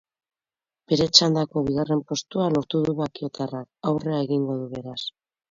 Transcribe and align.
Bere 0.93 1.05
txandako 1.17 1.63
bigarren 1.67 2.01
postua 2.13 2.47
lortu 2.55 2.81
du 2.89 2.97
bakiotarrak, 3.03 3.71
aurrera 3.93 4.25
egingo 4.27 4.59
du 4.65 4.73
beraz. 4.75 4.99